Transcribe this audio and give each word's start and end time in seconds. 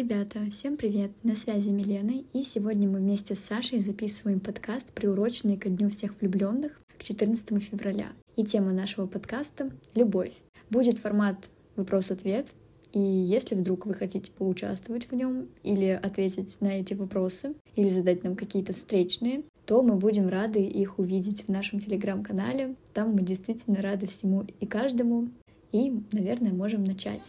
Ребята, 0.00 0.48
всем 0.50 0.78
привет! 0.78 1.10
На 1.22 1.36
связи 1.36 1.68
Милена, 1.68 2.22
и 2.32 2.42
сегодня 2.42 2.88
мы 2.88 3.00
вместе 3.00 3.34
с 3.34 3.40
Сашей 3.40 3.80
записываем 3.80 4.40
подкаст, 4.40 4.90
приуроченный 4.94 5.58
ко 5.58 5.68
Дню 5.68 5.90
всех 5.90 6.18
влюбленных, 6.18 6.80
к 6.96 7.02
14 7.02 7.62
февраля. 7.62 8.06
И 8.34 8.46
тема 8.46 8.72
нашего 8.72 9.06
подкаста— 9.06 9.70
любовь. 9.94 10.32
Будет 10.70 10.96
формат 10.96 11.50
вопрос-ответ, 11.76 12.46
и 12.94 12.98
если 12.98 13.54
вдруг 13.54 13.84
вы 13.84 13.92
хотите 13.92 14.32
поучаствовать 14.32 15.10
в 15.10 15.14
нем 15.14 15.48
или 15.64 15.88
ответить 16.02 16.62
на 16.62 16.80
эти 16.80 16.94
вопросы, 16.94 17.54
или 17.76 17.90
задать 17.90 18.24
нам 18.24 18.36
какие-то 18.36 18.72
встречные, 18.72 19.42
то 19.66 19.82
мы 19.82 19.96
будем 19.96 20.28
рады 20.28 20.64
их 20.64 20.98
увидеть 20.98 21.44
в 21.44 21.50
нашем 21.50 21.78
телеграм-канале. 21.78 22.74
Там 22.94 23.12
мы 23.12 23.20
действительно 23.20 23.82
рады 23.82 24.06
всему 24.06 24.46
и 24.60 24.64
каждому. 24.64 25.28
И, 25.72 25.92
наверное, 26.10 26.54
можем 26.54 26.84
начать. 26.84 27.20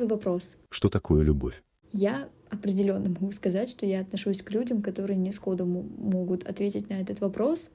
Первый 0.00 0.16
вопрос. 0.16 0.56
Что 0.70 0.88
такое 0.88 1.22
любовь? 1.22 1.62
Я 1.92 2.30
определенно 2.48 3.10
могу 3.10 3.32
сказать, 3.32 3.68
что 3.68 3.84
я 3.84 4.00
отношусь 4.00 4.40
к 4.40 4.50
людям, 4.50 4.80
которые 4.80 5.18
не 5.18 5.30
сходу 5.30 5.66
могут 5.66 6.48
ответить 6.48 6.88
на 6.88 6.94
этот 6.94 7.20
вопрос, 7.20 7.68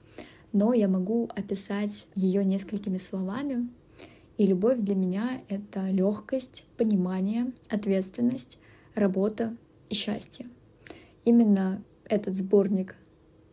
но 0.51 0.73
я 0.73 0.88
могу 0.88 1.29
описать 1.35 2.07
ее 2.15 2.43
несколькими 2.43 2.98
словами. 2.98 3.70
И 4.39 4.48
любовь 4.48 4.79
для 4.79 4.95
меня— 4.95 5.43
это 5.49 5.91
легкость, 5.91 6.65
понимание, 6.77 7.51
ответственность, 7.70 8.57
работа 8.96 9.55
и 9.91 9.93
счастье. 9.93 10.48
Именно 11.26 11.84
этот 12.05 12.34
сборник 12.35 12.96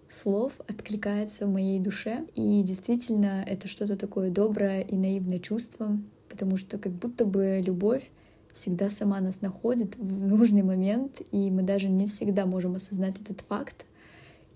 слов 0.08 0.54
откликается 0.66 1.46
в 1.46 1.52
моей 1.52 1.78
душе, 1.78 2.24
и 2.34 2.62
действительно 2.62 3.44
это 3.46 3.68
что-то 3.68 3.98
такое 3.98 4.30
доброе 4.30 4.80
и 4.80 4.96
наивное 4.96 5.40
чувство, 5.40 5.98
потому 6.30 6.56
что 6.56 6.78
как 6.78 6.92
будто 6.92 7.26
бы 7.26 7.62
любовь 7.62 8.10
всегда 8.52 8.90
сама 8.90 9.20
нас 9.20 9.40
находит 9.40 9.96
в 9.96 10.26
нужный 10.26 10.62
момент, 10.62 11.22
и 11.30 11.50
мы 11.50 11.62
даже 11.62 11.88
не 11.88 12.06
всегда 12.06 12.46
можем 12.46 12.74
осознать 12.74 13.20
этот 13.20 13.40
факт. 13.40 13.86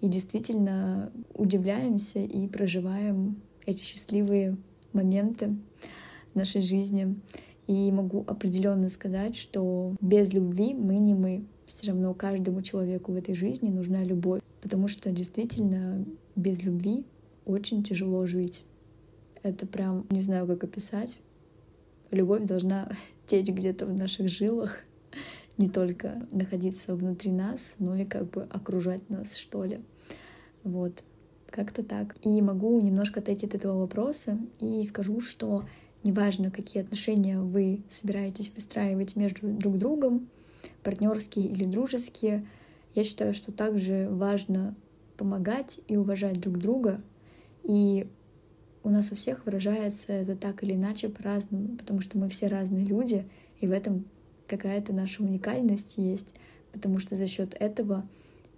И 0.00 0.08
действительно 0.08 1.10
удивляемся 1.34 2.18
и 2.18 2.46
проживаем 2.48 3.40
эти 3.64 3.82
счастливые 3.82 4.56
моменты 4.92 5.56
нашей 6.34 6.60
жизни. 6.60 7.16
И 7.66 7.90
могу 7.90 8.24
определенно 8.26 8.88
сказать, 8.90 9.34
что 9.36 9.96
без 10.00 10.32
любви 10.32 10.74
мы 10.74 10.98
не 10.98 11.14
мы. 11.14 11.44
Все 11.64 11.88
равно 11.88 12.14
каждому 12.14 12.62
человеку 12.62 13.12
в 13.12 13.16
этой 13.16 13.34
жизни 13.34 13.70
нужна 13.70 14.04
любовь, 14.04 14.40
потому 14.60 14.86
что 14.86 15.10
действительно 15.10 16.04
без 16.36 16.62
любви 16.62 17.04
очень 17.44 17.82
тяжело 17.82 18.26
жить. 18.26 18.64
Это 19.42 19.66
прям 19.66 20.06
не 20.10 20.20
знаю, 20.20 20.46
как 20.46 20.62
описать. 20.62 21.18
Любовь 22.12 22.44
должна 22.44 22.92
течь 23.26 23.48
где-то 23.48 23.86
в 23.86 23.92
наших 23.92 24.28
жилах, 24.28 24.80
не 25.58 25.68
только 25.68 26.26
находиться 26.30 26.94
внутри 26.94 27.32
нас, 27.32 27.76
но 27.78 27.96
и 27.96 28.04
как 28.04 28.30
бы 28.30 28.42
окружать 28.44 29.08
нас, 29.10 29.36
что 29.36 29.64
ли. 29.64 29.80
Вот, 30.64 31.04
как-то 31.50 31.82
так. 31.82 32.16
И 32.22 32.40
могу 32.42 32.80
немножко 32.80 33.20
отойти 33.20 33.46
от 33.46 33.54
этого 33.54 33.78
вопроса 33.78 34.38
и 34.60 34.82
скажу, 34.82 35.20
что 35.20 35.64
неважно, 36.02 36.50
какие 36.50 36.82
отношения 36.82 37.40
вы 37.40 37.82
собираетесь 37.88 38.52
выстраивать 38.54 39.16
между 39.16 39.48
друг 39.48 39.78
другом, 39.78 40.28
партнерские 40.82 41.46
или 41.46 41.64
дружеские, 41.64 42.46
я 42.94 43.04
считаю, 43.04 43.34
что 43.34 43.52
также 43.52 44.08
важно 44.10 44.74
помогать 45.16 45.80
и 45.88 45.96
уважать 45.96 46.40
друг 46.40 46.58
друга. 46.58 47.02
И 47.62 48.08
у 48.86 48.88
нас 48.88 49.10
у 49.10 49.16
всех 49.16 49.44
выражается 49.44 50.12
это 50.12 50.36
так 50.36 50.62
или 50.62 50.74
иначе 50.74 51.08
по-разному, 51.08 51.76
потому 51.76 52.00
что 52.00 52.18
мы 52.18 52.28
все 52.28 52.46
разные 52.46 52.84
люди, 52.84 53.26
и 53.60 53.66
в 53.66 53.72
этом 53.72 54.04
какая-то 54.46 54.92
наша 54.92 55.24
уникальность 55.24 55.94
есть, 55.96 56.36
потому 56.70 57.00
что 57.00 57.16
за 57.16 57.26
счет 57.26 57.56
этого 57.58 58.08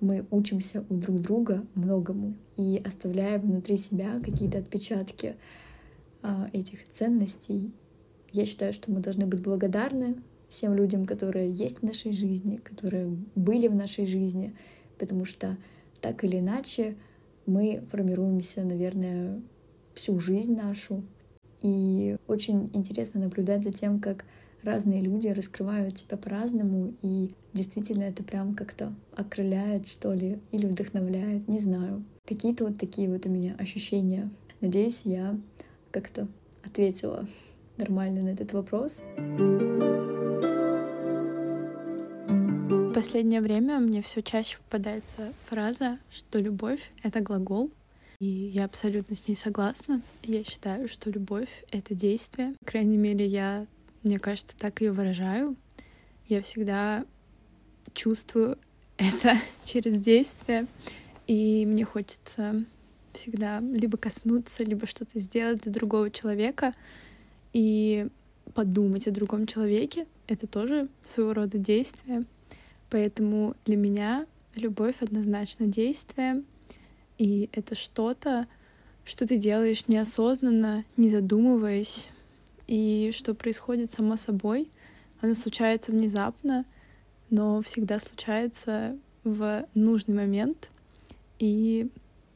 мы 0.00 0.26
учимся 0.30 0.84
у 0.90 0.94
друг 0.96 1.18
друга 1.20 1.64
многому 1.74 2.34
и 2.58 2.78
оставляем 2.84 3.40
внутри 3.40 3.78
себя 3.78 4.20
какие-то 4.22 4.58
отпечатки 4.58 5.36
а, 6.20 6.50
этих 6.52 6.80
ценностей. 6.92 7.72
Я 8.30 8.44
считаю, 8.44 8.74
что 8.74 8.92
мы 8.92 9.00
должны 9.00 9.24
быть 9.24 9.40
благодарны 9.40 10.16
всем 10.50 10.74
людям, 10.74 11.06
которые 11.06 11.50
есть 11.50 11.78
в 11.78 11.84
нашей 11.84 12.12
жизни, 12.12 12.58
которые 12.58 13.06
были 13.34 13.66
в 13.66 13.74
нашей 13.74 14.04
жизни, 14.04 14.54
потому 14.98 15.24
что 15.24 15.56
так 16.02 16.22
или 16.22 16.38
иначе 16.38 16.96
мы 17.46 17.82
формируемся, 17.90 18.62
наверное, 18.62 19.40
всю 19.98 20.18
жизнь 20.20 20.56
нашу. 20.56 21.02
И 21.60 22.16
очень 22.28 22.70
интересно 22.72 23.20
наблюдать 23.20 23.64
за 23.64 23.72
тем, 23.72 23.98
как 24.00 24.24
разные 24.62 25.02
люди 25.02 25.28
раскрывают 25.28 25.98
себя 25.98 26.16
по-разному, 26.16 26.94
и 27.02 27.32
действительно 27.52 28.04
это 28.04 28.22
прям 28.22 28.54
как-то 28.54 28.94
окрыляет, 29.16 29.88
что 29.88 30.12
ли, 30.12 30.38
или 30.52 30.66
вдохновляет, 30.66 31.48
не 31.48 31.58
знаю. 31.58 32.04
Какие-то 32.26 32.64
вот 32.64 32.78
такие 32.78 33.08
вот 33.08 33.26
у 33.26 33.28
меня 33.28 33.56
ощущения. 33.58 34.30
Надеюсь, 34.60 35.02
я 35.04 35.38
как-то 35.90 36.28
ответила 36.64 37.26
нормально 37.76 38.22
на 38.22 38.28
этот 38.28 38.52
вопрос. 38.52 39.02
В 42.68 42.92
последнее 42.92 43.40
время 43.40 43.78
мне 43.78 44.02
все 44.02 44.22
чаще 44.22 44.58
попадается 44.58 45.32
фраза, 45.40 45.98
что 46.10 46.38
любовь— 46.40 46.92
это 47.02 47.20
глагол, 47.20 47.70
и 48.20 48.26
я 48.26 48.64
абсолютно 48.64 49.14
с 49.14 49.28
ней 49.28 49.36
согласна. 49.36 50.02
Я 50.24 50.42
считаю, 50.42 50.88
что 50.88 51.10
любовь— 51.10 51.64
это 51.70 51.94
действие. 51.94 52.54
По 52.60 52.66
крайней 52.66 52.96
мере, 52.96 53.24
я, 53.24 53.66
мне 54.02 54.18
кажется, 54.18 54.56
так 54.56 54.80
ее 54.80 54.90
выражаю. 54.90 55.56
Я 56.26 56.42
всегда 56.42 57.04
чувствую 57.94 58.58
это 58.96 59.38
через 59.64 60.00
действие. 60.00 60.66
И 61.28 61.64
мне 61.66 61.84
хочется 61.84 62.64
всегда 63.12 63.60
либо 63.60 63.96
коснуться, 63.96 64.64
либо 64.64 64.86
что-то 64.86 65.20
сделать 65.20 65.60
для 65.60 65.72
другого 65.72 66.10
человека. 66.10 66.74
И 67.52 68.08
подумать 68.52 69.06
о 69.06 69.12
другом 69.12 69.46
человеке— 69.46 70.06
это 70.26 70.48
тоже 70.48 70.88
своего 71.04 71.34
рода 71.34 71.58
действие. 71.58 72.24
Поэтому 72.90 73.54
для 73.64 73.76
меня 73.76 74.26
любовь 74.56 74.96
однозначно 75.02 75.66
действие— 75.66 76.42
и 77.18 77.50
это 77.52 77.74
что-то, 77.74 78.46
что 79.04 79.26
ты 79.26 79.36
делаешь 79.36 79.88
неосознанно, 79.88 80.84
не 80.96 81.10
задумываясь, 81.10 82.08
и 82.66 83.10
что 83.12 83.34
происходит 83.34 83.90
само 83.90 84.16
собой. 84.16 84.70
Оно 85.20 85.34
случается 85.34 85.90
внезапно, 85.90 86.64
но 87.30 87.60
всегда 87.62 87.98
случается 87.98 88.96
в 89.24 89.66
нужный 89.74 90.14
момент 90.14 90.70
и 91.38 91.90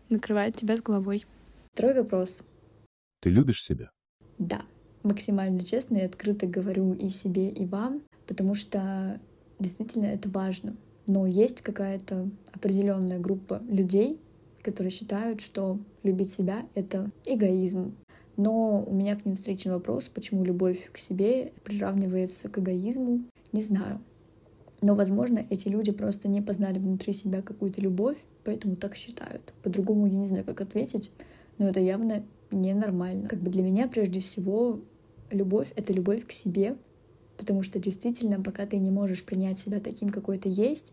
накрывает 0.09 0.57
тебя 0.57 0.77
с 0.77 0.83
головой. 0.83 1.25
Второй 1.73 1.95
вопрос. 1.95 2.43
Ты 3.21 3.31
любишь 3.31 3.63
себя? 3.63 3.91
Да, 4.39 4.63
максимально 5.03 5.65
честно 5.65 5.99
и 5.99 6.03
открыто 6.03 6.47
говорю 6.47 6.95
и 6.95 7.09
себе, 7.09 7.49
и 7.49 7.65
вам, 7.65 8.03
потому 8.27 8.55
что 8.55 9.21
действительно 9.59 10.07
это 10.07 10.29
важно. 10.29 10.77
Но 11.07 11.27
есть 11.27 11.63
какая-то 11.63 12.29
определенная 12.53 13.19
группа 13.19 13.63
людей, 13.69 14.21
которые 14.63 14.91
считают, 14.91 15.41
что 15.41 15.79
любить 16.03 16.33
себя— 16.33 16.67
это 16.75 17.11
эгоизм. 17.25 17.95
Но 18.37 18.83
у 18.83 18.95
меня 18.95 19.17
к 19.17 19.25
ним 19.25 19.35
встречен 19.35 19.73
вопрос, 19.73 20.09
почему 20.09 20.45
любовь 20.45 20.91
к 20.93 20.99
себе 20.99 21.53
приравнивается 21.65 22.49
к 22.49 22.59
эгоизму. 22.59 23.25
Не 23.53 23.61
знаю. 23.61 24.01
Но, 24.81 24.95
возможно, 24.95 25.45
эти 25.51 25.69
люди 25.69 25.93
просто 25.93 26.29
не 26.29 26.41
познали 26.41 26.79
внутри 26.79 27.13
себя 27.13 27.43
какую-то 27.43 27.81
любовь, 27.81 28.17
поэтому 28.45 28.77
так 28.77 28.97
считают. 28.97 29.53
По-другому 29.63 30.07
я 30.07 30.17
не 30.17 30.27
знаю, 30.27 30.45
как 30.45 30.61
ответить, 30.61 31.11
но 31.59 31.69
это 31.69 31.81
явно 31.81 32.25
ненормально. 32.51 33.29
Как 33.29 33.41
бы 33.41 33.51
для 33.51 33.63
меня, 33.63 33.87
прежде 33.87 34.21
всего, 34.21 34.81
любовь— 35.31 35.69
это 35.77 35.93
любовь 35.93 36.27
к 36.27 36.33
себе, 36.33 36.77
потому 37.37 37.63
что 37.63 37.79
действительно, 37.79 38.43
пока 38.43 38.67
ты 38.67 38.79
не 38.79 38.91
можешь 38.91 39.25
принять 39.25 39.61
себя 39.61 39.79
таким, 39.79 40.09
какой 40.09 40.39
ты 40.39 40.49
есть, 40.49 40.93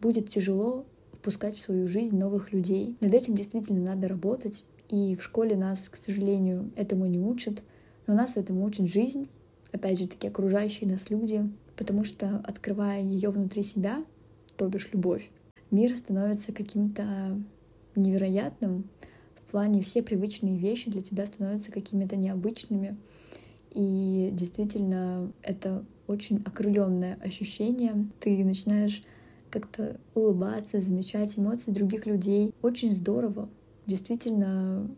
будет 0.00 0.30
тяжело 0.30 0.84
впускать 1.24 1.56
в 1.56 1.62
свою 1.62 1.88
жизнь 1.88 2.14
новых 2.18 2.52
людей. 2.52 2.98
Над 3.00 3.14
этим 3.14 3.34
действительно 3.34 3.80
надо 3.80 4.08
работать, 4.08 4.62
и 4.90 5.16
в 5.16 5.22
школе 5.24 5.56
нас, 5.56 5.88
к 5.88 5.96
сожалению, 5.96 6.70
этому 6.76 7.06
не 7.06 7.18
учат, 7.18 7.62
но 8.06 8.12
нас 8.12 8.36
этому 8.36 8.62
учит 8.62 8.92
жизнь, 8.92 9.30
опять 9.72 9.98
же 9.98 10.06
таки 10.06 10.28
окружающие 10.28 10.86
нас 10.86 11.08
люди, 11.08 11.50
потому 11.76 12.04
что 12.04 12.42
открывая 12.44 13.00
ее 13.00 13.30
внутри 13.30 13.62
себя, 13.62 14.04
то 14.58 14.68
бишь 14.68 14.90
любовь, 14.92 15.30
мир 15.70 15.96
становится 15.96 16.52
каким-то 16.52 17.40
невероятным, 17.96 18.90
в 19.34 19.50
плане 19.50 19.80
все 19.80 20.02
привычные 20.02 20.58
вещи 20.58 20.90
для 20.90 21.00
тебя 21.00 21.24
становятся 21.24 21.72
какими-то 21.72 22.16
необычными, 22.16 22.98
и 23.70 24.28
действительно 24.30 25.32
это 25.40 25.86
очень 26.06 26.42
окрыленное 26.44 27.18
ощущение. 27.22 28.10
Ты 28.20 28.44
начинаешь 28.44 29.02
как-то 29.54 30.00
улыбаться, 30.14 30.80
замечать 30.80 31.38
эмоции 31.38 31.70
других 31.70 32.06
людей. 32.06 32.52
Очень 32.60 32.92
здорово. 32.92 33.48
Действительно, 33.86 34.90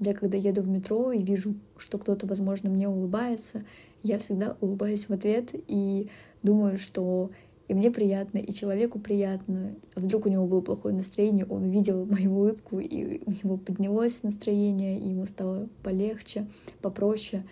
я 0.00 0.12
когда 0.12 0.36
еду 0.36 0.62
в 0.62 0.68
метро 0.68 1.12
и 1.12 1.22
вижу, 1.22 1.54
что 1.76 1.98
кто-то, 1.98 2.26
возможно, 2.26 2.68
мне 2.68 2.88
улыбается, 2.88 3.64
я 4.02 4.18
всегда 4.18 4.56
улыбаюсь 4.60 5.08
в 5.08 5.12
ответ 5.12 5.50
и 5.52 6.08
думаю, 6.42 6.78
что 6.78 7.30
и 7.68 7.74
мне 7.74 7.92
приятно, 7.92 8.38
и 8.38 8.52
человеку 8.52 8.98
приятно. 8.98 9.76
А 9.94 10.00
вдруг 10.00 10.26
у 10.26 10.28
него 10.28 10.46
было 10.46 10.62
плохое 10.62 10.94
настроение, 10.94 11.46
он 11.46 11.64
увидел 11.64 12.04
мою 12.10 12.32
улыбку, 12.32 12.80
и 12.80 13.20
у 13.24 13.30
него 13.30 13.56
поднялось 13.56 14.24
настроение, 14.24 14.98
и 14.98 15.10
ему 15.10 15.26
стало 15.26 15.68
полегче, 15.84 16.46
попроще. 16.82 17.44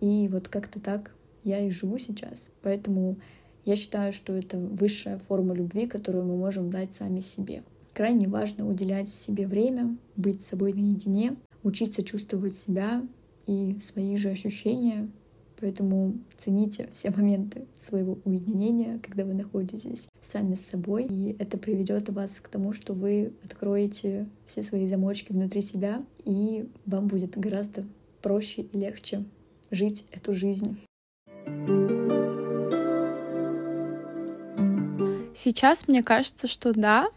И 0.00 0.28
вот 0.32 0.48
как-то 0.48 0.80
так 0.80 1.14
я 1.44 1.60
и 1.60 1.70
живу 1.70 1.98
сейчас. 1.98 2.50
Поэтому 2.62 3.16
я 3.66 3.76
считаю, 3.76 4.14
что 4.14 4.32
это 4.32 4.56
высшая 4.56 5.18
форма 5.18 5.54
любви, 5.54 5.86
которую 5.86 6.24
мы 6.24 6.36
можем 6.36 6.70
дать 6.70 6.96
сами 6.98 7.20
себе. 7.20 7.62
Крайне 7.92 8.28
важно 8.28 8.66
уделять 8.66 9.10
себе 9.10 9.46
время, 9.46 9.96
быть 10.16 10.46
собой 10.46 10.72
наедине, 10.72 11.36
учиться 11.62 12.02
чувствовать 12.02 12.56
себя 12.56 13.02
и 13.46 13.76
свои 13.78 14.16
же 14.16 14.30
ощущения, 14.30 15.10
Поэтому 15.58 16.18
цените 16.38 16.88
все 16.92 17.10
моменты 17.10 17.66
своего 17.80 18.18
уединения, 18.24 19.00
когда 19.02 19.24
вы 19.24 19.34
находитесь 19.34 20.08
сами 20.22 20.54
с 20.54 20.66
собой. 20.66 21.06
И 21.08 21.34
это 21.38 21.56
приведет 21.56 22.08
вас 22.10 22.40
к 22.42 22.48
тому, 22.48 22.72
что 22.72 22.92
вы 22.92 23.32
откроете 23.42 24.28
все 24.46 24.62
свои 24.62 24.86
замочки 24.86 25.32
внутри 25.32 25.62
себя, 25.62 26.02
и 26.24 26.68
вам 26.84 27.06
будет 27.06 27.38
гораздо 27.38 27.86
проще 28.20 28.62
и 28.62 28.78
легче 28.78 29.24
жить 29.70 30.04
эту 30.12 30.34
жизнь. 30.34 30.76
Сейчас 35.36 35.86
мне 35.86 36.02
кажется, 36.02 36.46
что 36.46 36.72
да, 36.72 37.10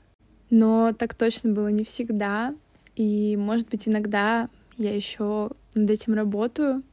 но 0.49 0.91
так 0.91 1.15
точно 1.15 1.53
было 1.53 1.69
не 1.69 1.85
всегда. 1.85 2.53
И, 2.97 3.37
может 3.37 3.69
быть, 3.69 3.87
иногда 3.87 4.49
я 4.77 4.93
еще 4.93 5.51
над 5.73 5.89
этим 5.89 6.15
работаю. 6.15 6.83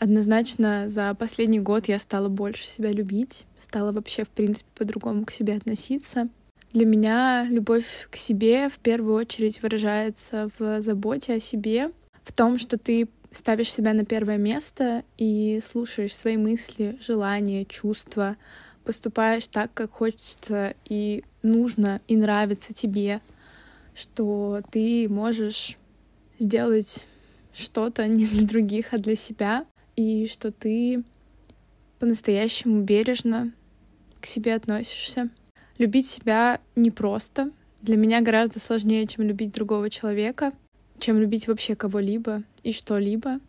Однозначно 0.00 0.88
за 0.88 1.14
последний 1.14 1.60
год 1.60 1.86
я 1.86 1.96
стала 2.00 2.28
больше 2.28 2.66
себя 2.66 2.90
любить, 2.90 3.46
стала 3.56 3.92
вообще, 3.92 4.24
в 4.24 4.30
принципе, 4.30 4.68
по-другому 4.74 5.24
к 5.24 5.30
себе 5.30 5.54
относиться. 5.54 6.28
Для 6.72 6.86
меня 6.86 7.46
любовь 7.48 8.08
к 8.10 8.16
себе 8.16 8.68
в 8.68 8.80
первую 8.80 9.14
очередь 9.14 9.62
выражается 9.62 10.50
в 10.58 10.82
заботе 10.82 11.34
о 11.34 11.40
себе, 11.40 11.92
в 12.24 12.32
том, 12.32 12.58
что 12.58 12.78
ты 12.78 13.08
ставишь 13.30 13.72
себя 13.72 13.94
на 13.94 14.04
первое 14.04 14.38
место 14.38 15.04
и 15.18 15.60
слушаешь 15.64 16.16
свои 16.16 16.36
мысли, 16.36 16.98
желания, 17.00 17.64
чувства, 17.64 18.36
поступаешь 18.84 19.46
так, 19.48 19.72
как 19.74 19.90
хочется 19.90 20.74
и 20.84 21.24
нужно 21.42 22.00
и 22.08 22.16
нравится 22.16 22.72
тебе, 22.72 23.20
что 23.94 24.62
ты 24.70 25.08
можешь 25.08 25.76
сделать 26.38 27.06
что-то 27.52 28.06
не 28.06 28.26
для 28.26 28.46
других, 28.46 28.92
а 28.92 28.98
для 28.98 29.16
себя, 29.16 29.66
и 29.96 30.26
что 30.26 30.50
ты 30.50 31.02
по-настоящему 31.98 32.82
бережно 32.82 33.52
к 34.20 34.26
себе 34.26 34.54
относишься. 34.54 35.28
Любить 35.78 36.06
себя 36.06 36.60
непросто. 36.74 37.50
Для 37.80 37.96
меня 37.96 38.20
гораздо 38.20 38.60
сложнее, 38.60 39.06
чем 39.06 39.24
любить 39.24 39.52
другого 39.52 39.90
человека, 39.90 40.52
чем 40.98 41.18
любить 41.18 41.48
вообще 41.48 41.74
кого-либо 41.74 42.42
и 42.62 42.72
что-либо. 42.72 43.40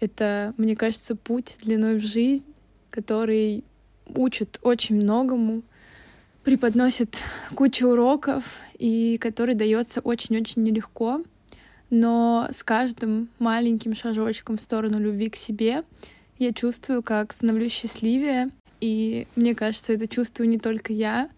Это, 0.00 0.54
мне 0.56 0.76
кажется, 0.76 1.14
путь 1.14 1.58
длиной 1.62 1.96
в 1.96 2.04
жизнь, 2.04 2.44
который 2.90 3.64
учит 4.16 4.58
очень 4.62 4.96
многому, 4.96 5.62
преподносит 6.44 7.22
кучу 7.54 7.88
уроков 7.88 8.56
и 8.78 9.18
который 9.18 9.54
дается 9.54 10.00
очень-очень 10.00 10.62
нелегко 10.62 11.22
но 11.90 12.48
с 12.52 12.62
каждым 12.62 13.28
маленьким 13.38 13.94
шажочком 13.94 14.56
в 14.56 14.62
сторону 14.62 14.98
любви 14.98 15.28
к 15.28 15.36
себе 15.36 15.82
я 16.38 16.52
чувствую, 16.52 17.02
как 17.02 17.32
становлюсь 17.32 17.72
счастливее, 17.72 18.48
и 18.80 19.26
мне 19.36 19.54
кажется, 19.54 19.92
это 19.92 20.06
чувствую 20.06 20.48
не 20.48 20.58
только 20.58 20.92
я, 20.92 21.28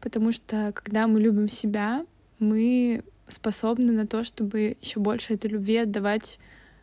потому 0.00 0.32
что 0.32 0.72
когда 0.74 1.06
мы 1.06 1.20
любим 1.20 1.48
себя, 1.48 2.06
мы 2.38 3.02
способны 3.28 3.92
на 3.92 4.06
то, 4.06 4.24
чтобы 4.24 4.76
еще 4.80 5.00
больше 5.00 5.34
этой 5.34 5.50
любви 5.50 5.78
отдавать 5.78 6.38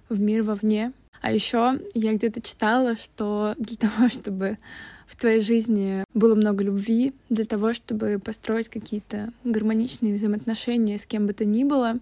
в 0.10 0.20
мир 0.22 0.44
вовне. 0.44 0.92
А 1.24 1.32
еще 1.32 1.80
я 1.96 2.14
где-то 2.14 2.42
читала, 2.42 2.96
что 2.96 3.56
для 3.58 3.78
того, 3.90 4.10
чтобы 4.10 4.60
в 5.08 5.16
твоей 5.16 5.42
жизни 5.42 6.04
было 6.14 6.36
много 6.36 6.64
любви, 6.64 7.14
для 7.30 7.46
того, 7.46 7.74
чтобы 7.74 8.20
построить 8.24 8.70
какие-то 8.70 9.34
гармоничные 9.44 10.14
взаимоотношения 10.14 11.00
с 11.00 11.08
кем 11.08 11.26
бы 11.26 11.34
то 11.34 11.46
ни 11.46 11.64
было, 11.64 12.00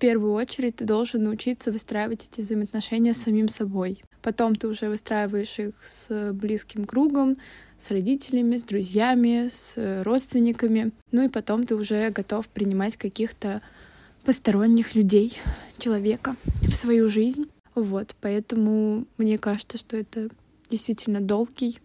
первую 0.00 0.32
очередь 0.32 0.76
ты 0.76 0.84
должен 0.84 1.22
научиться 1.22 1.70
выстраивать 1.70 2.28
эти 2.32 2.40
взаимоотношения 2.40 3.14
с 3.14 3.22
самим 3.22 3.48
собой. 3.48 4.02
Потом 4.22 4.56
ты 4.56 4.66
уже 4.66 4.88
выстраиваешь 4.88 5.58
их 5.58 5.74
с 5.84 6.32
близким 6.32 6.86
кругом, 6.86 7.36
с 7.78 7.90
родителями, 7.90 8.56
с 8.56 8.64
друзьями, 8.64 9.48
с 9.52 10.02
родственниками. 10.02 10.90
Ну 11.12 11.24
и 11.24 11.28
потом 11.28 11.64
ты 11.64 11.76
уже 11.76 12.10
готов 12.10 12.48
принимать 12.48 12.96
каких-то 12.96 13.62
посторонних 14.24 14.94
людей, 14.94 15.38
человека 15.78 16.34
в 16.62 16.74
свою 16.74 17.08
жизнь. 17.08 17.46
Вот, 17.74 18.16
поэтому 18.20 19.06
мне 19.16 19.38
кажется, 19.38 19.78
что 19.78 19.96
это 19.96 20.28
действительно 20.68 21.20
долгий, 21.20 21.78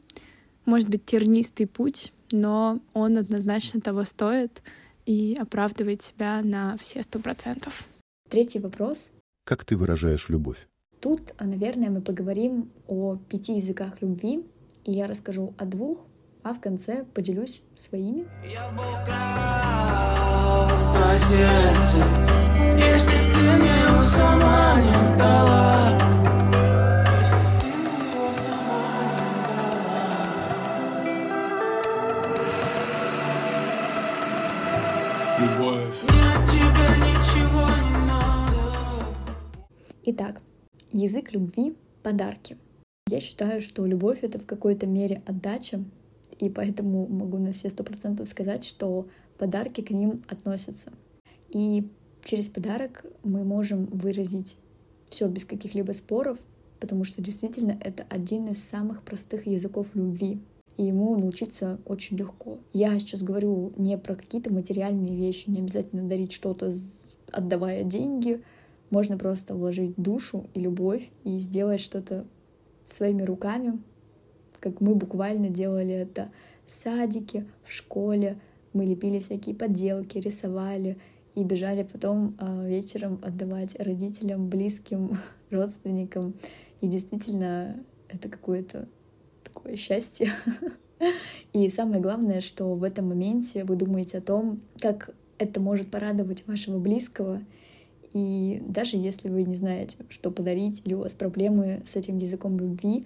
может 0.66 0.90
быть, 0.90 1.06
тернистый 1.06 1.68
путь, 1.68 2.12
но 2.32 2.80
он 2.94 3.18
однозначно 3.18 3.82
того 3.82 4.04
стоит 4.04 4.62
и 5.06 5.38
оправдывает 5.40 6.02
себя 6.02 6.42
на 6.44 6.78
все 6.78 7.04
сто 7.04 7.20
процентов. 7.20 7.84
Третий 8.30 8.60
вопрос. 8.60 9.12
Как 9.46 9.64
ты 9.64 9.78
выражаешь 9.78 10.30
любовь? 10.30 10.68
Тут, 11.00 11.34
а, 11.38 11.46
наверное, 11.46 11.90
мы 11.92 12.02
поговорим 12.02 12.72
о 12.88 13.18
пяти 13.30 13.58
языках 13.58 14.02
любви, 14.02 14.44
и 14.86 14.92
я 14.92 15.06
расскажу 15.08 15.54
о 15.58 15.66
двух, 15.66 16.04
а 16.42 16.54
в 16.54 16.60
конце 16.60 17.04
поделюсь 17.14 17.62
своими. 17.76 18.28
Я 18.50 18.70
бы 18.70 18.84
украл 19.02 20.68
твое 20.94 21.18
сердце, 21.18 21.98
если 22.78 23.34
ты 23.34 23.58
мне 23.58 23.76
его 23.88 24.04
сама 24.04 24.76
не 24.82 25.18
дала. 25.18 25.66
Любовь. 35.40 35.96
Итак, 40.08 40.42
язык 40.92 41.34
любви— 41.34 41.76
подарки. 42.04 42.58
Я 43.10 43.20
считаю, 43.20 43.62
что 43.62 43.86
любовь— 43.86 44.20
это 44.22 44.40
в 44.40 44.46
какой-то 44.46 44.88
мере 44.88 45.22
отдача, 45.26 45.84
и 46.40 46.50
поэтому 46.50 47.08
могу 47.08 47.38
на 47.38 47.54
все 47.54 47.70
сто 47.70 47.84
процентов 47.84 48.30
сказать, 48.30 48.64
что 48.64 49.08
подарки 49.38 49.82
к 49.82 49.90
ним 49.90 50.24
относятся. 50.28 50.92
И 51.50 51.90
через 52.26 52.50
подарок 52.50 53.06
мы 53.24 53.46
можем 53.46 53.86
выразить 53.86 54.58
все 55.08 55.30
без 55.30 55.46
каких-либо 55.46 55.94
споров, 55.94 56.38
потому 56.82 57.06
что 57.06 57.22
действительно 57.22 57.78
это 57.80 58.06
один 58.10 58.48
из 58.50 58.62
самых 58.62 59.04
простых 59.04 59.48
языков 59.48 59.92
любви, 59.94 60.42
и 60.76 60.84
ему 60.84 61.18
научиться 61.18 61.80
очень 61.86 62.18
легко. 62.18 62.58
Я 62.74 63.00
сейчас 63.00 63.24
говорю 63.24 63.72
не 63.78 63.98
про 63.98 64.16
какие-то 64.16 64.52
материальные 64.52 65.16
вещи, 65.16 65.50
не 65.50 65.60
обязательно 65.60 66.04
дарить 66.10 66.34
что-то, 66.34 66.74
отдавая 67.32 67.84
деньги— 67.84 68.42
можно 68.90 69.18
просто 69.18 69.56
вложить 69.56 69.96
душу 69.98 70.46
и 70.54 70.60
любовь 70.60 71.10
и 71.24 71.40
сделать 71.40 71.82
что-то 71.82 72.26
своими 72.96 73.24
руками, 73.24 73.82
как 74.60 74.80
мы 74.80 74.96
буквально 74.96 75.50
делали 75.50 75.94
это 75.94 76.32
в 76.68 76.72
садике, 76.72 77.46
в 77.64 77.72
школе. 77.72 78.40
Мы 78.74 78.86
лепили 78.86 79.20
всякие 79.20 79.56
подделки, 79.56 80.18
рисовали 80.18 80.98
и 81.36 81.44
бежали 81.44 81.84
потом 81.84 82.36
э, 82.40 82.68
вечером 82.68 83.20
отдавать 83.22 83.80
родителям, 83.80 84.50
близким, 84.50 85.18
родственникам. 85.50 86.36
И 86.82 86.88
действительно, 86.88 87.78
это 88.08 88.30
какое-то 88.30 88.88
такое 89.44 89.76
счастье. 89.76 90.32
И 91.54 91.68
самое 91.68 92.02
главное, 92.02 92.42
что 92.42 92.74
в 92.74 92.84
этом 92.84 93.10
моменте 93.10 93.64
вы 93.64 93.76
думаете 93.76 94.18
о 94.18 94.22
том, 94.22 94.62
как 94.80 95.14
это 95.38 95.60
может 95.60 95.92
порадовать 95.92 96.48
вашего 96.48 96.80
близкого, 96.80 97.42
и 98.14 98.64
даже 98.66 98.96
если 98.96 99.28
вы 99.28 99.44
не 99.44 99.56
знаете, 99.56 99.98
что 100.08 100.32
подарить, 100.32 100.82
или 100.86 100.94
у 100.94 101.00
вас 101.00 101.12
проблемы 101.12 101.84
с 101.86 101.98
этим 101.98 102.18
языком 102.18 102.58
любви, 102.58 103.06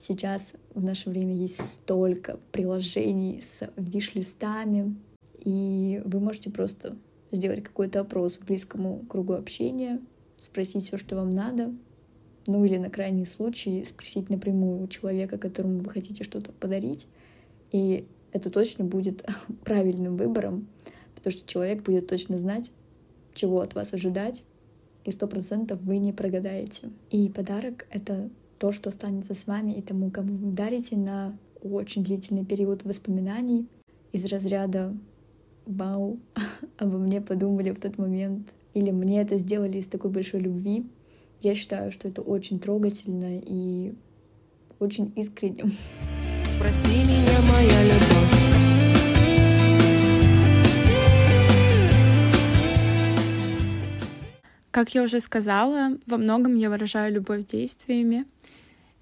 сейчас 0.00 0.54
в 0.74 0.82
наше 0.82 1.08
время 1.08 1.34
есть 1.34 1.60
столько 1.60 2.40
приложений 2.50 3.42
с 3.42 3.70
виш-листами, 3.76 4.96
и 5.38 6.02
вы 6.04 6.18
можете 6.18 6.50
просто 6.50 6.96
сделать 7.32 7.62
какой-то 7.62 8.00
опрос 8.00 8.38
к 8.38 8.44
близкому 8.44 9.04
кругу 9.08 9.34
общения, 9.34 10.00
спросить 10.38 10.86
все, 10.86 10.98
что 10.98 11.16
вам 11.16 11.30
надо, 11.30 11.72
ну 12.46 12.64
или 12.64 12.76
на 12.78 12.90
крайний 12.90 13.26
случай 13.26 13.84
спросить 13.84 14.30
напрямую 14.30 14.82
у 14.82 14.88
человека, 14.88 15.38
которому 15.38 15.78
вы 15.78 15.90
хотите 15.90 16.24
что-то 16.24 16.52
подарить. 16.52 17.06
И 17.70 18.06
это 18.32 18.50
точно 18.50 18.84
будет 18.84 19.24
правильным 19.64 20.16
выбором, 20.16 20.68
потому 21.14 21.32
что 21.32 21.46
человек 21.46 21.82
будет 21.82 22.06
точно 22.06 22.38
знать, 22.38 22.70
чего 23.34 23.60
от 23.60 23.74
вас 23.74 23.92
ожидать, 23.94 24.42
и 25.04 25.10
сто 25.12 25.26
процентов 25.26 25.80
вы 25.82 25.98
не 25.98 26.12
прогадаете. 26.12 26.90
И 27.10 27.28
подарок— 27.28 27.86
это 27.90 28.30
то, 28.58 28.72
что 28.72 28.90
останется 28.90 29.34
с 29.34 29.46
вами 29.46 29.72
и 29.72 29.82
тому, 29.82 30.10
кому 30.10 30.34
вы 30.36 30.52
дарите 30.52 30.96
на 30.96 31.36
очень 31.62 32.04
длительный 32.04 32.44
период 32.44 32.84
воспоминаний 32.84 33.66
из 34.12 34.24
разряда 34.26 34.94
«Вау, 35.66 36.18
обо 36.78 36.98
мне 36.98 37.20
подумали 37.20 37.70
в 37.70 37.80
тот 37.80 37.98
момент», 37.98 38.48
или 38.74 38.90
«Мне 38.90 39.20
это 39.20 39.38
сделали 39.38 39.78
из 39.78 39.86
такой 39.86 40.10
большой 40.10 40.40
любви». 40.40 40.86
Я 41.42 41.54
считаю, 41.54 41.90
что 41.90 42.08
это 42.08 42.20
очень 42.20 42.60
трогательно 42.60 43.40
и 43.42 43.94
очень 44.78 45.12
искренне. 45.16 45.64
Прости 46.58 46.98
меня, 47.04 47.40
моя 47.50 47.84
любовь. 47.84 48.40
Как 54.70 54.94
я 54.94 55.02
уже 55.02 55.20
сказала, 55.20 55.98
во 56.06 56.16
многом 56.16 56.54
я 56.54 56.70
выражаю 56.70 57.12
любовь 57.12 57.46
действиями. 57.46 58.24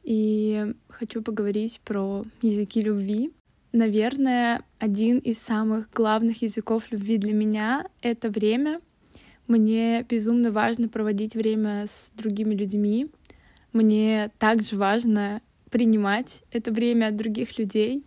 И 0.02 0.74
хочу 0.88 1.22
поговорить 1.22 1.80
про 1.84 2.24
языки 2.40 2.80
любви. 2.80 3.30
Наверное, 3.72 4.62
один 4.78 5.18
из 5.18 5.38
самых 5.38 5.90
главных 5.90 6.42
языков 6.42 6.84
любви 6.90 7.18
для 7.18 7.34
меня— 7.34 7.86
это 8.02 8.30
время. 8.30 8.80
Мне 9.46 10.04
безумно 10.08 10.52
важно 10.52 10.88
проводить 10.88 11.34
время 11.34 11.86
с 11.86 12.10
другими 12.14 12.54
людьми. 12.54 13.08
Мне 13.72 14.30
также 14.38 14.76
важно 14.76 15.42
принимать 15.70 16.44
это 16.50 16.72
время 16.72 17.08
от 17.08 17.16
других 17.16 17.58
людей. 17.58 18.04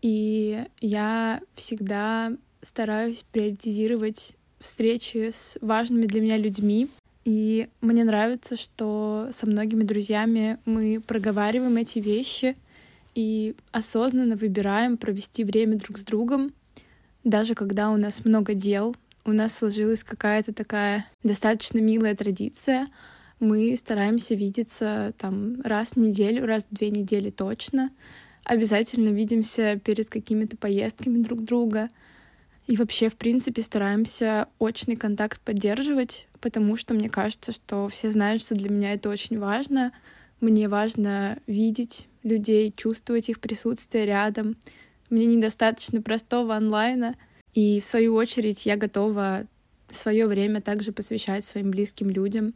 И 0.00 0.64
я 0.80 1.40
всегда 1.54 2.32
стараюсь 2.62 3.24
приоритизировать 3.30 4.34
встречи 4.58 5.30
с 5.30 5.58
важными 5.60 6.06
для 6.06 6.22
меня 6.22 6.38
людьми. 6.38 6.88
И 7.24 7.68
мне 7.82 8.04
нравится, 8.04 8.56
что 8.56 9.28
со 9.32 9.46
многими 9.46 9.82
друзьями 9.82 10.58
мы 10.64 11.00
проговариваем 11.06 11.76
эти 11.76 11.98
вещи 11.98 12.56
и 13.14 13.54
осознанно 13.72 14.36
выбираем 14.36 14.96
провести 14.96 15.44
время 15.44 15.76
друг 15.76 15.98
с 15.98 16.02
другом, 16.02 16.52
даже 17.22 17.54
когда 17.54 17.90
у 17.90 17.96
нас 17.96 18.24
много 18.24 18.54
дел, 18.54 18.94
у 19.24 19.32
нас 19.32 19.54
сложилась 19.54 20.04
какая-то 20.04 20.52
такая 20.52 21.06
достаточно 21.22 21.78
милая 21.78 22.14
традиция. 22.14 22.88
Мы 23.40 23.74
стараемся 23.76 24.34
видеться 24.34 25.14
там 25.18 25.60
раз 25.62 25.92
в 25.92 25.96
неделю, 25.96 26.46
раз 26.46 26.66
в 26.70 26.74
две 26.74 26.90
недели 26.90 27.30
точно. 27.30 27.90
Обязательно 28.44 29.08
видимся 29.08 29.80
перед 29.82 30.10
какими-то 30.10 30.56
поездками 30.56 31.22
друг 31.22 31.42
друга— 31.42 31.88
и 32.66 32.76
вообще, 32.76 33.08
в 33.08 33.16
принципе, 33.16 33.60
стараемся 33.62 34.48
очный 34.58 34.96
контакт 34.96 35.40
поддерживать, 35.40 36.28
потому 36.40 36.76
что 36.76 36.94
мне 36.94 37.10
кажется, 37.10 37.52
что 37.52 37.88
все 37.88 38.10
знают, 38.10 38.42
что 38.42 38.54
для 38.54 38.70
меня 38.70 38.94
это 38.94 39.10
очень 39.10 39.38
важно. 39.38 39.92
Мне 40.40 40.68
важно 40.68 41.38
видеть 41.46 42.08
людей, 42.24 42.72
чувствовать 42.76 43.28
их 43.28 43.38
присутствие 43.38 44.06
рядом. 44.06 44.56
Мне 45.10 45.26
недостаточно 45.26 46.02
простого 46.02 46.56
онлайна. 46.56 47.14
И 47.52 47.80
в 47.80 47.86
свою 47.86 48.14
очередь 48.14 48.66
я 48.66 48.76
готова 48.76 49.46
свое 49.90 50.26
время 50.26 50.60
также 50.60 50.92
посвящать 50.92 51.44
своим 51.44 51.70
близким 51.70 52.10
людям. 52.10 52.54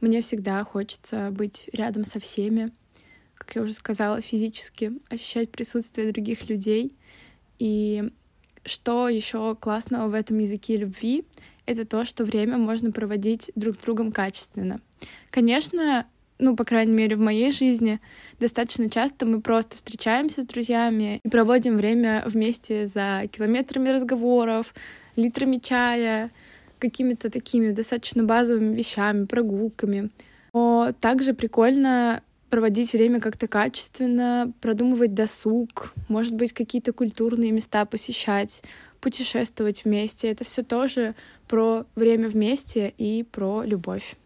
Мне 0.00 0.20
всегда 0.20 0.62
хочется 0.64 1.30
быть 1.30 1.70
рядом 1.72 2.04
со 2.04 2.20
всеми, 2.20 2.70
как 3.34 3.56
я 3.56 3.62
уже 3.62 3.72
сказала, 3.72 4.20
физически 4.20 4.92
ощущать 5.08 5.50
присутствие 5.50 6.12
других 6.12 6.48
людей. 6.50 6.94
И 7.58 8.10
что 8.64 9.08
еще 9.08 9.54
классного 9.56 10.08
в 10.08 10.14
этом 10.14 10.38
языке 10.38 10.76
любви, 10.76 11.24
это 11.64 11.86
то, 11.86 12.04
что 12.04 12.24
время 12.24 12.58
можно 12.58 12.92
проводить 12.92 13.50
друг 13.54 13.76
с 13.76 13.78
другом 13.78 14.12
качественно. 14.12 14.80
Конечно, 15.30 16.06
ну, 16.38 16.54
по 16.54 16.64
крайней 16.64 16.92
мере, 16.92 17.16
в 17.16 17.20
моей 17.20 17.50
жизни 17.50 18.00
достаточно 18.38 18.90
часто 18.90 19.26
мы 19.26 19.40
просто 19.40 19.76
встречаемся 19.76 20.42
с 20.42 20.46
друзьями 20.46 21.20
и 21.22 21.28
проводим 21.28 21.76
время 21.76 22.22
вместе 22.26 22.86
за 22.86 23.22
километрами 23.32 23.88
разговоров, 23.88 24.74
литрами 25.16 25.58
чая, 25.58 26.30
какими-то 26.78 27.30
такими 27.30 27.70
достаточно 27.70 28.22
базовыми 28.22 28.74
вещами, 28.74 29.24
прогулками. 29.24 30.10
Но 30.52 30.92
также 31.00 31.32
прикольно 31.34 32.22
проводить 32.50 32.92
время 32.92 33.20
как-то 33.20 33.48
качественно, 33.48 34.52
продумывать 34.60 35.14
досуг, 35.14 35.92
может 36.08 36.34
быть, 36.34 36.52
какие-то 36.52 36.92
культурные 36.92 37.50
места 37.50 37.84
посещать, 37.84 38.62
путешествовать 39.00 39.84
вместе. 39.84 40.30
Это 40.30 40.44
все 40.44 40.62
тоже 40.62 41.14
про 41.48 41.86
время 41.94 42.28
вместе 42.28 42.92
и 42.98 43.24
про 43.24 43.62
любовь. 43.62 44.16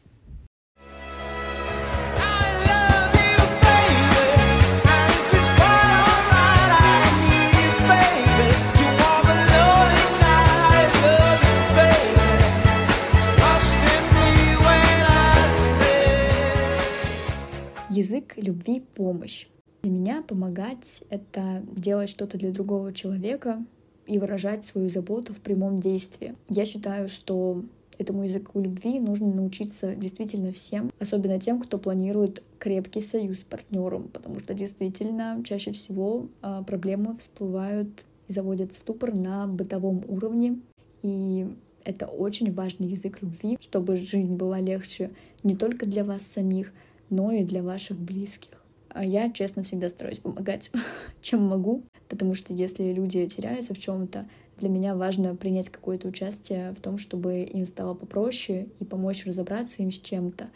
Язык 18.01 18.35
любви— 18.37 18.83
помощь. 18.95 19.47
Для 19.83 19.93
меня 19.93 20.23
помогать— 20.23 21.05
это 21.11 21.63
делать 21.73 22.09
что-то 22.09 22.39
для 22.39 22.51
другого 22.51 22.93
человека 22.93 23.65
и 24.07 24.19
выражать 24.19 24.65
свою 24.65 24.91
заботу 24.91 25.33
в 25.33 25.41
прямом 25.41 25.77
действии. 25.77 26.35
Я 26.49 26.67
считаю, 26.67 27.09
что 27.09 27.63
этому 27.99 28.25
языку 28.25 28.61
любви 28.61 28.99
нужно 28.99 29.33
научиться 29.33 29.95
действительно 29.95 30.53
всем, 30.53 30.91
особенно 30.99 31.39
тем, 31.39 31.61
кто 31.61 31.79
планирует 31.79 32.43
крепкий 32.59 33.03
союз 33.03 33.41
с 33.41 33.45
партнером, 33.45 34.09
потому 34.09 34.41
что 34.41 34.55
действительно 34.55 35.43
чаще 35.45 35.73
всего 35.73 36.29
а, 36.43 36.63
проблемы 36.63 37.17
всплывают 37.19 38.07
и 38.29 38.33
заводят 38.33 38.73
ступор 38.73 39.15
на 39.15 39.47
бытовом 39.47 40.03
уровне. 40.09 40.61
И 41.03 41.47
это 41.85 42.07
очень 42.07 42.53
важный 42.53 42.89
язык 42.89 43.19
любви, 43.23 43.59
чтобы 43.61 43.97
жизнь 43.97 44.35
была 44.35 44.61
легче 44.61 45.11
не 45.43 45.57
только 45.57 45.87
для 45.87 46.05
вас 46.05 46.23
самих, 46.35 46.73
но 47.11 47.33
и 47.33 47.45
для 47.45 47.63
ваших 47.63 47.99
близких. 47.99 48.51
А 48.89 49.05
я, 49.05 49.31
честно, 49.31 49.63
всегда 49.63 49.89
стараюсь 49.89 50.19
помогать, 50.19 50.73
чем 51.21 51.43
могу, 51.43 51.85
потому 52.09 52.35
что 52.35 52.53
если 52.53 52.93
люди 52.93 53.27
теряются 53.27 53.75
в 53.75 53.79
чем-то, 53.79 54.27
для 54.59 54.69
меня 54.69 54.95
важно 54.95 55.35
принять 55.35 55.71
какое-то 55.71 56.09
участие 56.09 56.73
в 56.73 56.81
том, 56.81 56.99
чтобы 56.99 57.43
им 57.43 57.67
стало 57.67 57.95
попроще 57.95 58.69
и 58.79 58.85
помочь 58.85 59.25
разобраться 59.25 59.83
им 59.83 59.91
с 59.91 59.99
чем-то. 59.99 60.51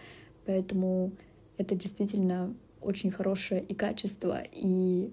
Поэтому 0.46 1.12
это 1.56 1.74
действительно 1.74 2.54
очень 2.80 3.10
хорошее 3.10 3.62
и 3.62 3.74
качество, 3.74 4.42
и 4.52 5.10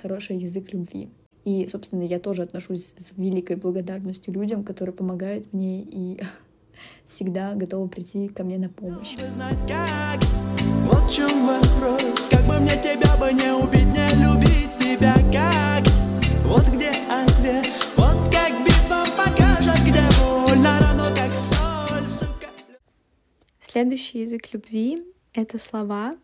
хороший 0.00 0.38
язык 0.38 0.72
любви. 0.72 1.10
И, 1.44 1.66
собственно, 1.66 2.02
я 2.02 2.18
тоже 2.18 2.42
отношусь 2.42 2.94
с 2.96 3.12
великой 3.16 3.56
благодарностью 3.56 4.32
людям, 4.32 4.64
которые 4.64 4.94
помогают 4.94 5.52
мне 5.52 5.82
и 5.82 6.20
всегда 7.06 7.54
готовы 7.54 7.88
прийти 7.88 8.28
ко 8.28 8.44
мне 8.44 8.58
на 8.58 8.68
помощь. 8.68 9.16
Вот 10.62 11.10
в 11.10 11.14
чем 11.14 11.46
вопрос. 11.46 12.26
Как 12.30 12.46
бы 12.46 12.58
мне 12.60 12.72
тебя 12.82 13.16
бы 13.16 13.32
не 13.32 13.52
убить, 13.52 13.86
не 13.86 14.10
любить 14.22 14.70
тебя 14.78 15.14
как? 15.32 15.86
Вот 16.44 16.66
где 16.68 16.90
ответ. 17.08 17.66
Вот 17.96 18.32
как 18.32 18.52
битва 18.64 19.04
покажет, 19.16 19.80
где 19.82 20.02
больно 20.18 20.78
равно 20.80 21.04
как 21.16 21.32
соль, 21.36 22.08
сука. 22.08 22.48
Следующий 23.58 24.20
язык 24.20 24.52
любви— 24.52 25.04
это 25.32 25.58
слова. 25.58 26.16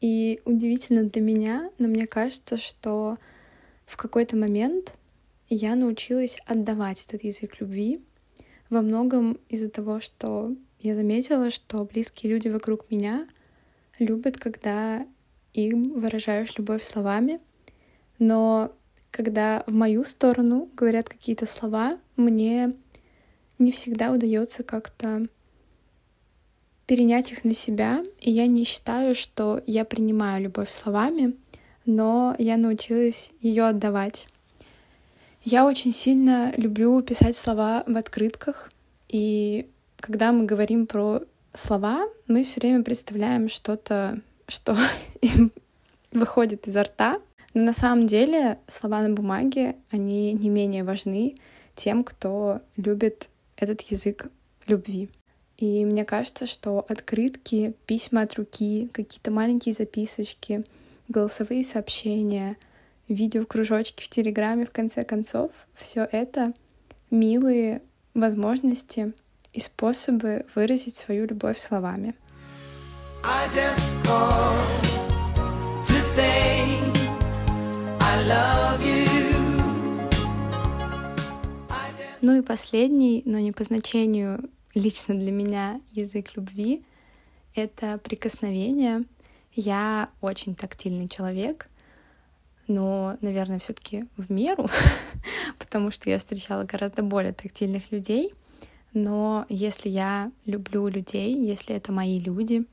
И 0.00 0.40
удивительно 0.44 1.04
для 1.04 1.22
меня, 1.22 1.70
но 1.78 1.88
мне 1.88 2.06
кажется, 2.06 2.58
что 2.58 3.16
в 3.86 3.96
какой-то 3.96 4.36
момент 4.36 4.94
я 5.48 5.76
научилась 5.76 6.38
отдавать 6.46 7.02
этот 7.06 7.24
язык 7.24 7.60
любви. 7.60 8.02
Во 8.68 8.82
многом 8.82 9.38
из-за 9.48 9.70
того, 9.70 10.00
что 10.00 10.54
я 10.80 10.94
заметила, 10.94 11.48
что 11.48 11.84
близкие 11.84 12.32
люди 12.32 12.48
вокруг 12.48 12.90
меня— 12.90 13.26
любят, 13.98 14.36
когда 14.38 15.06
им 15.52 15.98
выражаешь 15.98 16.56
любовь 16.58 16.82
словами, 16.82 17.40
но 18.18 18.72
когда 19.10 19.62
в 19.66 19.72
мою 19.72 20.04
сторону 20.04 20.68
говорят 20.74 21.08
какие-то 21.08 21.46
слова, 21.46 21.98
мне 22.16 22.72
не 23.58 23.70
всегда 23.70 24.12
удается 24.12 24.62
как-то 24.64 25.26
перенять 26.86 27.32
их 27.32 27.44
на 27.44 27.54
себя, 27.54 28.04
и 28.20 28.30
я 28.30 28.46
не 28.46 28.64
считаю, 28.64 29.14
что 29.14 29.62
я 29.66 29.84
принимаю 29.84 30.44
любовь 30.44 30.70
словами, 30.70 31.34
но 31.86 32.34
я 32.38 32.56
научилась 32.56 33.32
ее 33.40 33.64
отдавать. 33.64 34.26
Я 35.42 35.66
очень 35.66 35.92
сильно 35.92 36.52
люблю 36.56 37.00
писать 37.02 37.36
слова 37.36 37.84
в 37.86 37.96
открытках, 37.96 38.72
и 39.08 39.68
когда 39.96 40.32
мы 40.32 40.44
говорим 40.44 40.86
про 40.86 41.22
слова, 41.54 42.08
мы 42.26 42.42
все 42.42 42.60
время 42.60 42.82
представляем 42.82 43.48
что-то, 43.48 44.20
что 44.48 44.76
выходит 46.12 46.68
изо 46.68 46.82
рта, 46.82 47.16
Но 47.54 47.62
на 47.62 47.72
самом 47.72 48.06
деле 48.06 48.58
слова 48.66 49.00
на 49.00 49.10
бумаге, 49.10 49.76
они 49.90 50.32
не 50.32 50.50
менее 50.50 50.84
важны 50.84 51.34
тем, 51.74 52.04
кто 52.04 52.60
любит 52.76 53.30
этот 53.56 53.80
язык 53.82 54.28
любви. 54.66 55.08
И 55.56 55.84
мне 55.84 56.04
кажется, 56.04 56.46
что 56.46 56.84
открытки, 56.88 57.74
письма 57.86 58.22
от 58.22 58.34
руки, 58.34 58.88
какие-то 58.92 59.30
маленькие 59.30 59.72
записочки, 59.72 60.64
голосовые 61.08 61.62
сообщения, 61.62 62.56
видеокружочки 63.08 64.02
в 64.02 64.08
Телеграме, 64.08 64.66
в 64.66 64.72
конце 64.72 65.04
концов, 65.04 65.52
все 65.74 66.08
это 66.10 66.52
милые 67.10 67.82
возможности 68.14 69.12
и 69.54 69.60
способы 69.60 70.44
выразить 70.54 70.96
свою 70.96 71.26
любовь 71.26 71.58
словами. 71.58 72.14
I 73.22 73.48
just 73.48 74.02
to 75.86 76.00
say 76.14 76.78
I 78.00 78.24
love 78.28 78.82
you. 78.82 79.04
Ну 82.20 82.38
и 82.38 82.42
последний, 82.42 83.22
но 83.24 83.38
не 83.38 83.52
по 83.52 83.64
значению 83.64 84.50
лично 84.74 85.14
для 85.14 85.30
меня 85.30 85.80
язык 85.92 86.36
любви— 86.36 86.84
это 87.54 87.98
прикосновение. 87.98 89.04
Я 89.52 90.08
очень 90.20 90.54
тактильный 90.54 91.08
человек, 91.08 91.68
но, 92.66 93.16
наверное, 93.20 93.58
все 93.58 93.72
таки 93.72 94.06
в 94.16 94.32
меру, 94.32 94.68
потому 95.58 95.90
что 95.90 96.10
я 96.10 96.18
встречала 96.18 96.64
гораздо 96.64 97.02
более 97.02 97.32
тактильных 97.32 97.92
людей. 97.92 98.34
Но 98.94 99.44
если 99.48 99.88
я 99.88 100.30
люблю 100.46 100.86
людей, 100.86 101.34
если 101.34 101.74
это 101.74 101.92
мои 101.92 102.20
люди, 102.20 102.64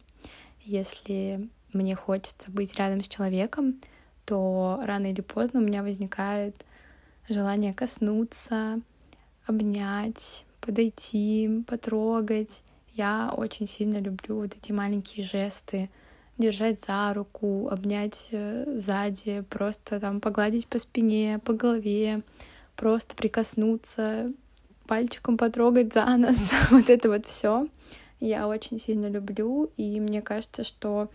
если 0.61 1.49
мне 1.73 1.95
хочется 1.95 2.51
быть 2.51 2.75
рядом 2.77 3.03
с 3.03 3.07
человеком, 3.07 3.81
то 4.25 4.79
рано 4.83 5.07
или 5.07 5.21
поздно 5.21 5.59
у 5.59 5.63
меня 5.63 5.81
возникает 5.81 6.55
желание 7.27 7.73
коснуться, 7.73 8.81
обнять, 9.47 10.45
подойти, 10.61 11.63
потрогать. 11.67 12.63
Я 12.93 13.33
очень 13.35 13.65
сильно 13.65 13.97
люблю 13.97 14.41
вот 14.41 14.55
эти 14.55 14.71
маленькие 14.71 15.25
жесты, 15.25 15.89
держать 16.37 16.83
за 16.83 17.13
руку, 17.15 17.67
обнять 17.69 18.29
э, 18.31 18.77
сзади, 18.77 19.43
просто 19.49 19.99
там 19.99 20.21
погладить 20.21 20.67
по 20.67 20.77
спине, 20.77 21.39
по 21.39 21.53
голове, 21.53 22.21
просто 22.75 23.15
прикоснуться, 23.15 24.33
пальчиком 24.91 25.37
потрогать 25.37 25.93
за 25.93 26.05
нос, 26.17 26.51
вот 26.69 26.89
это 26.89 27.07
вот 27.07 27.25
все. 27.25 27.69
Я 28.19 28.45
очень 28.49 28.77
сильно 28.77 29.07
люблю, 29.07 29.71
и 29.77 30.01
мне 30.01 30.21
кажется, 30.21 30.65
что 30.65 31.09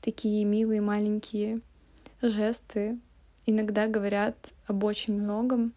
такие 0.00 0.44
милые 0.44 0.80
маленькие 0.80 1.60
жесты 2.22 3.00
иногда 3.44 3.88
говорят 3.88 4.36
об 4.68 4.84
очень 4.84 5.20
многом, 5.20 5.72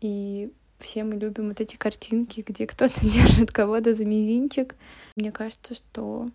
и 0.00 0.50
все 0.80 1.04
мы 1.04 1.14
любим 1.14 1.50
вот 1.50 1.60
эти 1.60 1.76
картинки, 1.76 2.42
где 2.44 2.66
кто-то 2.66 3.00
держит 3.02 3.52
кого-то 3.52 3.94
за 3.94 4.04
мизинчик. 4.04 4.74
Мне 5.14 5.30
кажется, 5.30 5.74
что 5.74 6.28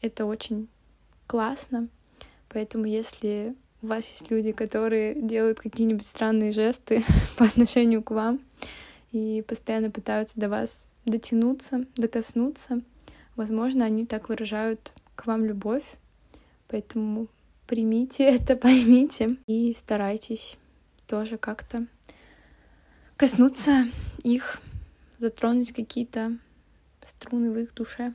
это 0.00 0.26
очень 0.26 0.68
классно. 1.26 1.88
Поэтому 2.50 2.84
если 2.84 3.56
у 3.82 3.88
вас 3.88 4.08
есть 4.08 4.30
люди, 4.30 4.52
которые 4.52 5.20
делают 5.20 5.58
какие-нибудь 5.58 6.06
странные 6.06 6.52
жесты 6.52 7.02
по 7.36 7.46
отношению 7.46 8.04
к 8.04 8.12
вам 8.12 8.38
и 9.12 9.44
постоянно 9.46 9.90
пытаются 9.90 10.40
до 10.40 10.48
вас 10.48 10.86
дотянуться, 11.04 11.84
докоснуться, 11.96 12.80
возможно, 13.36 13.84
они 13.84 14.06
так 14.06 14.28
выражают 14.28 14.92
к 15.14 15.26
вам 15.26 15.44
любовь. 15.44 15.84
Поэтому 16.68 17.28
примите 17.66 18.24
это, 18.28 18.56
поймите 18.56 19.36
и 19.46 19.74
старайтесь 19.74 20.56
тоже 21.06 21.36
как-то 21.36 21.86
коснуться 23.16 23.86
их, 24.24 24.60
затронуть 25.18 25.72
какие-то 25.72 26.38
струны 27.00 27.52
в 27.52 27.58
их 27.58 27.74
душе. 27.74 28.14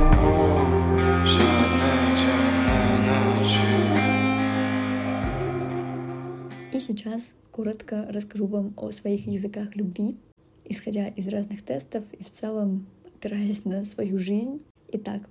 И 0.00 0.03
сейчас 6.84 7.34
коротко 7.50 8.06
расскажу 8.10 8.46
вам 8.46 8.74
о 8.76 8.90
своих 8.90 9.26
языках 9.26 9.74
любви, 9.74 10.18
исходя 10.64 11.08
из 11.08 11.26
разных 11.28 11.64
тестов 11.64 12.04
и 12.12 12.22
в 12.22 12.30
целом 12.30 12.86
опираясь 13.04 13.64
на 13.64 13.82
свою 13.84 14.18
жизнь. 14.18 14.62
Итак, 14.92 15.22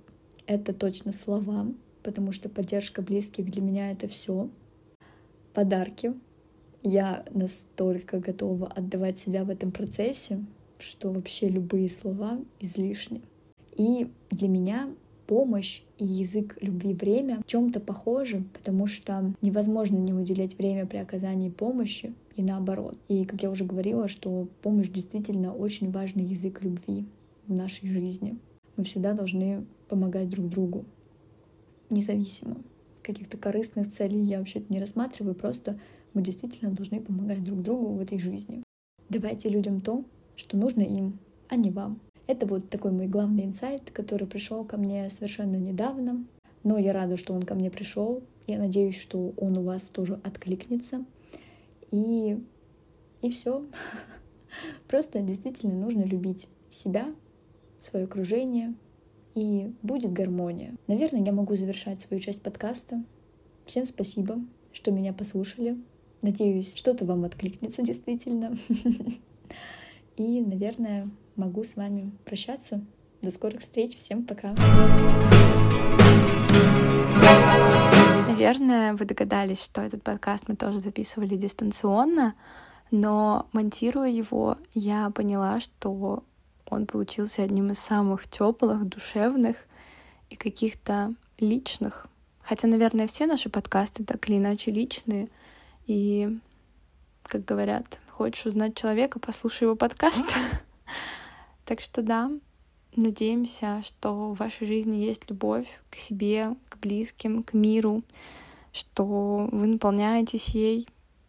это 0.46 0.74
точно 0.74 1.12
слова, 1.12 1.72
потому 2.02 2.32
что 2.32 2.48
поддержка 2.48 3.02
близких 3.02 3.50
для 3.50 3.62
меня 3.62 3.92
это 3.92 4.08
все. 4.08 4.50
Подарки. 5.52 6.12
Я 6.82 7.24
настолько 7.30 8.18
готова 8.18 8.66
отдавать 8.66 9.20
себя 9.20 9.44
в 9.44 9.50
этом 9.50 9.70
процессе, 9.70 10.44
что 10.78 11.12
вообще 11.12 11.48
любые 11.48 11.88
слова 11.88 12.40
излишни. 12.58 13.22
И 13.76 14.10
для 14.30 14.48
меня 14.48 14.90
помощь 15.26 15.82
и 15.98 16.04
язык 16.04 16.56
любви 16.60 16.94
время 16.94 17.40
в 17.40 17.46
чем-то 17.46 17.80
похожи, 17.80 18.44
потому 18.52 18.86
что 18.86 19.32
невозможно 19.42 19.96
не 19.96 20.12
уделять 20.12 20.56
время 20.58 20.86
при 20.86 20.98
оказании 20.98 21.50
помощи 21.50 22.14
и 22.36 22.42
наоборот. 22.42 22.98
И 23.08 23.24
как 23.24 23.42
я 23.42 23.50
уже 23.50 23.64
говорила, 23.64 24.08
что 24.08 24.48
помощь 24.62 24.88
действительно 24.88 25.54
очень 25.54 25.90
важный 25.90 26.24
язык 26.24 26.62
любви 26.62 27.06
в 27.46 27.52
нашей 27.52 27.88
жизни. 27.88 28.38
Мы 28.76 28.84
всегда 28.84 29.12
должны 29.12 29.64
помогать 29.88 30.28
друг 30.28 30.48
другу, 30.48 30.84
независимо. 31.90 32.56
Каких-то 33.02 33.36
корыстных 33.36 33.92
целей 33.92 34.20
я 34.24 34.38
вообще-то 34.38 34.72
не 34.72 34.80
рассматриваю, 34.80 35.34
просто 35.34 35.78
мы 36.14 36.22
действительно 36.22 36.72
должны 36.72 37.00
помогать 37.00 37.44
друг 37.44 37.62
другу 37.62 37.88
в 37.94 38.00
этой 38.00 38.18
жизни. 38.18 38.62
Давайте 39.08 39.48
людям 39.48 39.80
то, 39.80 40.04
что 40.36 40.56
нужно 40.56 40.80
им, 40.80 41.18
а 41.48 41.56
не 41.56 41.70
вам. 41.70 42.00
Это 42.26 42.46
вот 42.46 42.70
такой 42.70 42.90
мой 42.90 43.06
главный 43.06 43.44
инсайт, 43.44 43.90
который 43.90 44.26
пришел 44.26 44.64
ко 44.64 44.76
мне 44.76 45.10
совершенно 45.10 45.56
недавно. 45.56 46.24
Но 46.62 46.78
я 46.78 46.92
рада, 46.92 47.16
что 47.16 47.34
он 47.34 47.42
ко 47.42 47.54
мне 47.54 47.70
пришел. 47.70 48.22
Я 48.46 48.58
надеюсь, 48.58 48.98
что 48.98 49.34
он 49.36 49.58
у 49.58 49.62
вас 49.62 49.82
тоже 49.82 50.18
откликнется. 50.24 51.04
И, 51.90 52.38
и 53.20 53.30
все. 53.30 53.66
Просто 54.88 55.20
действительно 55.20 55.74
нужно 55.74 56.02
любить 56.02 56.48
себя, 56.70 57.06
свое 57.78 58.06
окружение, 58.06 58.74
и 59.34 59.72
будет 59.82 60.12
гармония. 60.12 60.74
Наверное, 60.86 61.24
я 61.24 61.32
могу 61.32 61.56
завершать 61.56 62.02
свою 62.02 62.20
часть 62.20 62.42
подкаста. 62.42 63.02
Всем 63.64 63.84
спасибо, 63.84 64.38
что 64.72 64.90
меня 64.90 65.12
послушали. 65.12 65.76
Надеюсь, 66.22 66.74
что-то 66.74 67.04
вам 67.04 67.24
откликнется 67.24 67.82
действительно. 67.82 68.56
И, 70.16 70.40
наверное, 70.40 71.10
могу 71.36 71.64
с 71.64 71.76
вами 71.76 72.12
прощаться. 72.24 72.84
До 73.22 73.30
скорых 73.30 73.62
встреч. 73.62 73.96
Всем 73.98 74.24
пока. 74.24 74.54
Наверное, 78.28 78.94
вы 78.94 79.04
догадались, 79.04 79.62
что 79.62 79.80
этот 79.82 80.02
подкаст 80.02 80.48
мы 80.48 80.56
тоже 80.56 80.78
записывали 80.78 81.36
дистанционно, 81.36 82.34
но 82.90 83.46
монтируя 83.52 84.08
его, 84.08 84.56
я 84.74 85.10
поняла, 85.10 85.60
что 85.60 86.22
он 86.68 86.86
получился 86.86 87.42
одним 87.42 87.70
из 87.70 87.78
самых 87.78 88.26
теплых, 88.26 88.84
душевных 88.86 89.56
и 90.30 90.36
каких-то 90.36 91.14
личных. 91.38 92.06
Хотя, 92.42 92.68
наверное, 92.68 93.06
все 93.06 93.26
наши 93.26 93.48
подкасты 93.48 94.04
так 94.04 94.28
или 94.28 94.38
иначе 94.38 94.70
личные. 94.70 95.28
И, 95.86 96.38
как 97.22 97.44
говорят, 97.44 98.00
хочешь 98.10 98.46
узнать 98.46 98.76
человека, 98.76 99.18
послушай 99.18 99.64
его 99.64 99.76
подкаст. 99.76 100.24
Так 101.64 101.80
что 101.80 102.02
да, 102.02 102.30
надеемся, 102.96 103.82
что 103.82 104.32
в 104.32 104.38
вашей 104.38 104.66
жизни 104.66 104.96
есть 104.96 105.28
любовь 105.30 105.68
к 105.90 105.96
себе, 105.96 106.54
к 106.68 106.78
близким, 106.78 107.42
к 107.42 107.54
миру, 107.54 108.02
что 108.72 109.48
вы 109.50 109.66
наполняетесь 109.66 110.48
ей. 110.50 110.86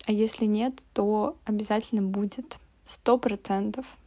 А 0.07 0.11
если 0.11 0.45
нет, 0.45 0.83
то 0.93 1.37
обязательно 1.45 2.01
будет 2.01 2.59
сто 2.83 3.17
процентов 3.17 3.97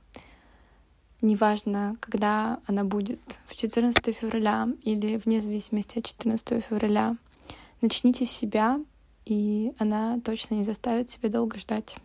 неважно, 1.21 1.97
когда 2.01 2.61
она 2.67 2.85
будет, 2.85 3.21
в 3.47 3.57
14 3.57 4.17
февраля 4.17 4.69
или 4.83 5.17
вне 5.17 5.41
зависимости 5.41 5.99
от 5.99 6.07
14 6.07 6.65
февраля, 6.65 7.17
начните 7.81 8.27
с 8.27 8.31
себя, 8.31 8.81
и 9.25 9.73
она 9.79 10.21
точно 10.25 10.55
не 10.55 10.65
заставит 10.65 11.11
себя 11.11 11.29
долго 11.29 11.59
ждать. 11.59 11.97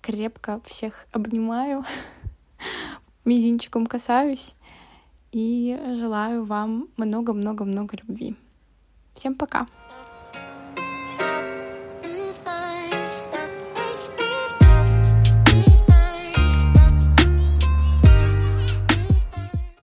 Крепко 0.00 0.60
всех 0.64 1.06
обнимаю, 1.12 1.84
мизинчиком 3.24 3.86
касаюсь 3.86 4.54
и 5.32 5.78
желаю 5.98 6.44
вам 6.44 6.88
много-много-много 6.96 7.96
любви. 7.96 8.36
Всем 9.14 9.34
пока! 9.34 9.66